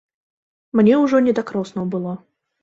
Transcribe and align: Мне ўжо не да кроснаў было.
Мне 0.79 0.93
ўжо 1.03 1.21
не 1.27 1.35
да 1.41 1.45
кроснаў 1.51 1.85
было. 1.99 2.17